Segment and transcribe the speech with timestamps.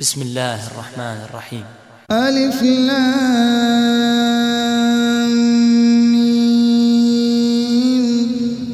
[0.00, 1.64] بسم الله الرحمن الرحيم
[2.10, 2.60] ألف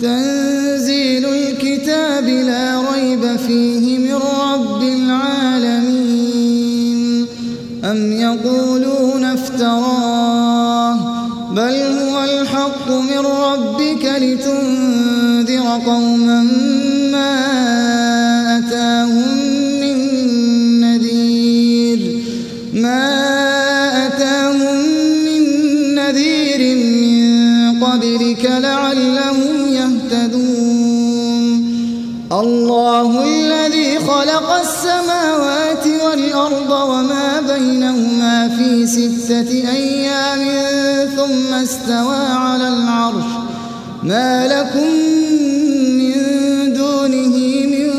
[0.00, 6.06] تنزيل الكتاب لا ريب فيه من رب العالمين
[7.84, 10.94] أم يقولون افتراه
[11.50, 16.53] بل هو الحق من ربك لتنذر قوما
[32.44, 40.42] الله الذي خلق السماوات والأرض وما بينهما في ستة أيام
[41.16, 43.30] ثم استوى على العرش.
[44.02, 44.90] ما لكم
[45.98, 46.14] من
[46.72, 47.36] دونه
[47.72, 47.90] من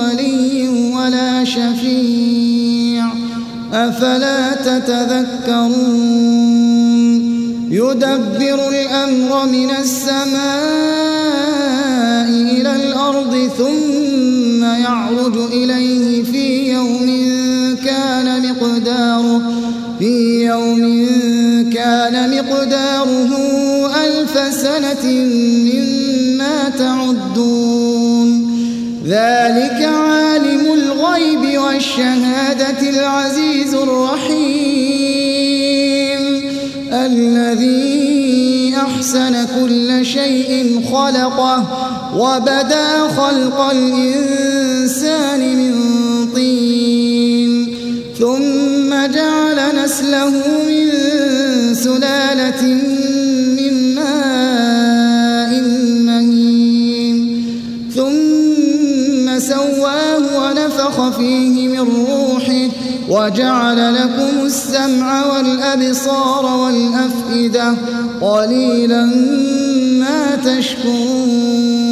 [0.00, 3.04] ولي ولا شفيع.
[3.72, 6.12] أفلا تتذكرون؟
[7.70, 11.11] يدبر الأمر من السماء
[13.48, 17.06] ثم يعرج إليه في يوم
[17.84, 19.42] كان مقداره
[19.98, 20.82] في يوم
[21.74, 23.30] كان مقداره
[24.04, 25.04] ألف سنة
[25.72, 28.28] مما تعدون.
[29.06, 35.02] ذلك عالم الغيب والشهادة العزيز الرحيم.
[36.92, 41.58] الذي أحسن كل شيء خلقه
[42.16, 45.74] وبدا خلق الإنسان من
[46.34, 47.74] طين
[48.18, 50.30] ثم جعل نسله
[50.68, 50.88] من
[51.74, 52.62] سلالة
[53.58, 55.60] من ماء
[56.06, 57.44] مهين
[57.94, 62.68] ثم سواه ونفخ فيه من روحه
[63.08, 67.74] وجعل لكم السمع والأبصار والأفئدة
[68.20, 69.04] قليلا
[70.00, 71.91] ما تشكرون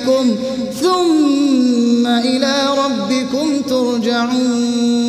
[0.00, 0.36] وكل بكم
[0.80, 5.00] ثم إلى ربكم ترجعون.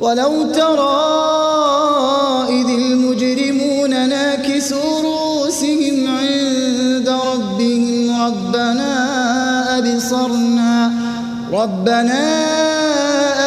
[0.00, 1.18] ولو ترى
[2.48, 8.92] إذ المجرمون ناكسوا رؤوسهم عند ربهم ربنا
[9.78, 10.92] أبصرنا
[11.52, 12.22] ربنا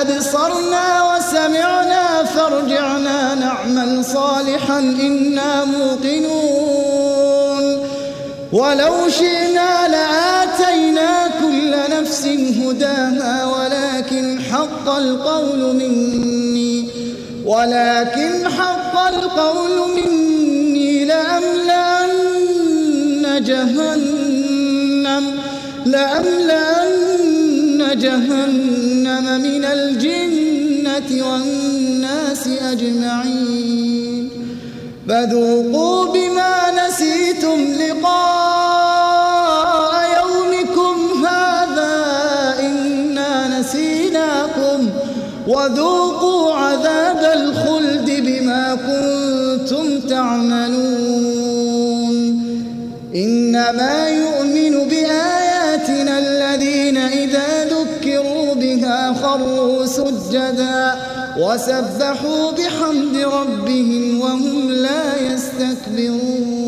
[0.02, 6.51] أبصرنا وسمعنا فارجعنا نعمل صالحا إنا موقنون.
[8.54, 12.26] ولو شئنا لآتينا كل نفس
[12.62, 16.88] هداها ولكن حق القول مني
[17.46, 22.24] ولكن حق القول مني لأملأن
[23.44, 25.24] جهنم
[25.86, 27.20] لأملأن
[28.00, 34.41] جهنم من الجنة والناس أجمعين.
[35.10, 39.12] فذوقوا بما نسيتم لقاء
[40.20, 41.96] يومكم هذا
[42.60, 44.90] إنا نسيناكم
[45.48, 51.42] وذوقوا عذاب الخلد بما كنتم تعملون
[53.16, 54.10] إنما
[59.86, 60.96] سجدا
[61.38, 66.62] وسبحوا بحمد ربهم وهم لا يستكبرون.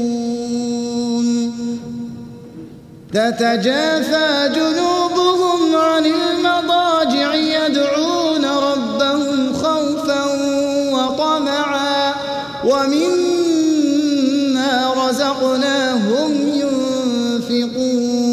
[3.13, 10.23] تتجافى جنوبهم عن المضاجع يدعون ربهم خوفا
[10.93, 12.13] وطمعا
[12.65, 13.93] ومما
[15.07, 16.31] رزقناهم
[16.61, 18.23] ينفقون.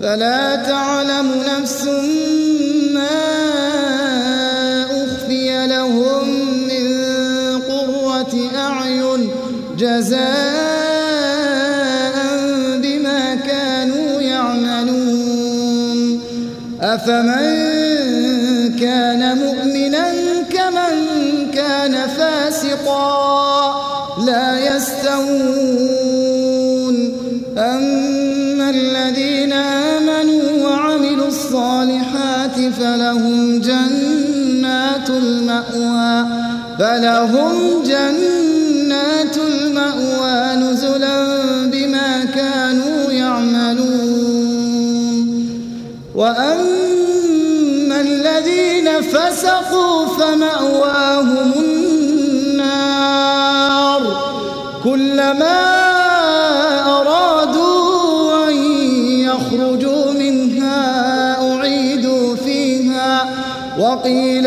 [0.00, 1.57] فلا تعلم نفس
[19.58, 20.12] مؤمنا
[20.50, 20.94] كمن
[21.54, 23.74] كان فاسقا
[24.26, 25.38] لا يستوون.
[27.58, 36.26] أما الذين آمنوا وعملوا الصالحات فلهم جنات المأوى
[36.78, 41.26] فلهم جنات المأوى نزلا
[41.72, 44.38] بما كانوا يعملون.
[46.14, 46.87] وأما
[49.02, 51.52] فسقوا فمأواهم
[52.78, 54.02] النار
[54.84, 55.60] كلما
[57.00, 58.56] أرادوا أن
[59.20, 60.82] يخرجوا منها
[61.54, 63.28] أعيدوا فيها
[63.78, 64.37] وقيل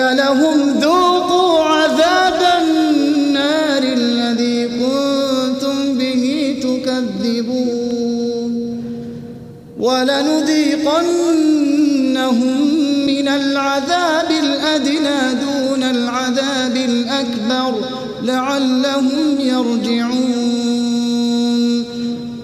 [17.12, 17.80] الأكبر
[18.24, 20.72] لعلهم يرجعون.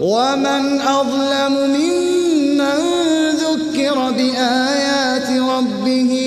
[0.02, 2.80] ومن أظلم ممن
[3.30, 6.27] ذكر بآيات ربه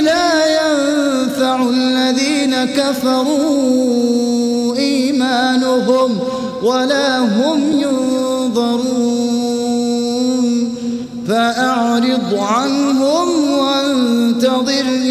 [0.00, 6.18] لا ينفع الذين كفروا إيمانهم
[6.62, 9.22] ولا هم ينظرون.
[11.28, 13.28] فأعرض عنهم
[13.58, 15.01] وانتظر